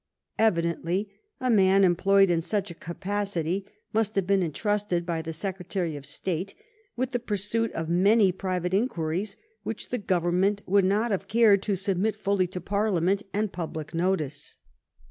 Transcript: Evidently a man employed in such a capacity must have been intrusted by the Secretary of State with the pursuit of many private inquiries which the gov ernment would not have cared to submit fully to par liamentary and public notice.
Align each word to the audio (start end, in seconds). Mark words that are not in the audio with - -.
Evidently 0.39 1.11
a 1.39 1.51
man 1.51 1.83
employed 1.83 2.31
in 2.31 2.41
such 2.41 2.71
a 2.71 2.73
capacity 2.73 3.67
must 3.93 4.15
have 4.15 4.25
been 4.25 4.41
intrusted 4.41 5.05
by 5.05 5.21
the 5.21 5.31
Secretary 5.31 5.95
of 5.95 6.07
State 6.07 6.55
with 6.95 7.11
the 7.11 7.19
pursuit 7.19 7.71
of 7.73 7.87
many 7.87 8.31
private 8.31 8.73
inquiries 8.73 9.37
which 9.61 9.89
the 9.89 9.99
gov 9.99 10.23
ernment 10.23 10.61
would 10.65 10.85
not 10.85 11.11
have 11.11 11.27
cared 11.27 11.61
to 11.61 11.75
submit 11.75 12.15
fully 12.15 12.47
to 12.47 12.59
par 12.59 12.87
liamentary 12.89 13.25
and 13.31 13.53
public 13.53 13.93
notice. 13.93 14.57